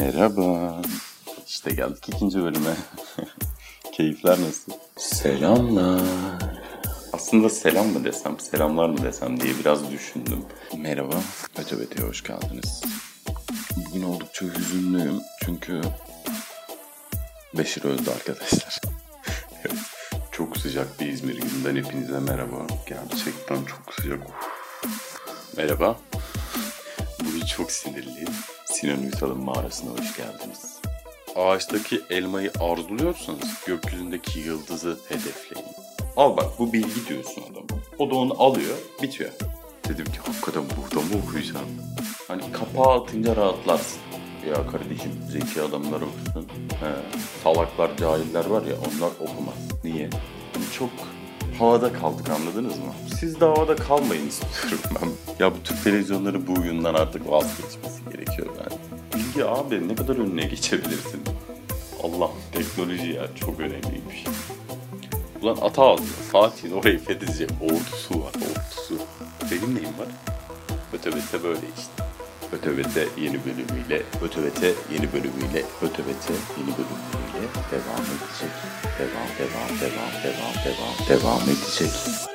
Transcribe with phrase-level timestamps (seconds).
[0.00, 0.82] Merhaba.
[1.46, 2.76] İşte geldik ikinci bölüme.
[3.92, 4.72] Keyifler nasıl?
[4.96, 6.00] Selamlar.
[7.12, 10.44] Aslında selam mı desem, selamlar mı desem diye biraz düşündüm.
[10.76, 11.14] Merhaba,
[11.58, 12.82] Ötebete'ye hoş geldiniz.
[13.76, 15.80] Bugün oldukça hüzünlüyüm çünkü
[17.58, 18.80] Beşir öldü arkadaşlar.
[19.60, 19.78] evet,
[20.32, 22.66] çok sıcak bir İzmir gününden hepinize merhaba.
[22.86, 24.20] Gerçekten çok sıcak.
[25.56, 25.96] Merhaba.
[27.40, 28.28] Bugün çok sinirliyim.
[28.64, 30.80] Sinan Ünsal'ın mağarasına hoş geldiniz.
[31.36, 35.68] Ağaçtaki elmayı arzuluyorsanız gökyüzündeki yıldızı hedefleyin.
[36.16, 37.80] Al bak bu bilgi diyorsun adama.
[37.98, 39.30] O da onu alıyor, bitiyor.
[39.88, 41.66] Dedim ki hakikaten burada mı okuyacağım?
[42.28, 44.00] Hani kapağı atınca rahatlarsın.
[44.48, 46.48] Ya kardeşim zeki adamlar okusun.
[46.80, 46.92] He,
[47.42, 49.84] salaklar, cahiller var ya onlar okumaz.
[49.84, 50.10] Niye?
[50.54, 50.90] Hani çok
[51.60, 52.94] havada kaldık anladınız mı?
[53.20, 55.08] Siz de havada kalmayın istiyorum ben.
[55.44, 58.78] Ya bu Türk televizyonları bu oyundan artık vazgeçmesi gerekiyor ben.
[59.18, 61.20] Bilgi abi ne kadar önüne geçebilirsin?
[62.02, 64.24] Allah teknoloji ya çok önemliymiş.
[65.42, 66.02] Ulan ata aldı.
[66.32, 69.04] Fatih'in orayı fethedecek ordusu var ordusu.
[69.50, 70.08] Benim neyim var?
[70.92, 72.09] Ötebete böyle işte.
[72.52, 78.52] Ötebete yeni bölümüyle, Ötebete yeni bölümüyle, Ötebete yeni bölümüyle devam edecek.
[78.98, 82.29] Devam, devam, devam, devam, devam, devam edecek.